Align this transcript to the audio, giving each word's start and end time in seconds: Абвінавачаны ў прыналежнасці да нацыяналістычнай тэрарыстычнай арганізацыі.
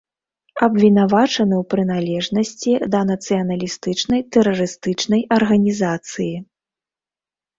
Абвінавачаны 0.67 1.55
ў 1.57 1.63
прыналежнасці 1.73 2.71
да 2.95 3.01
нацыяналістычнай 3.11 4.21
тэрарыстычнай 4.35 5.21
арганізацыі. 5.39 6.33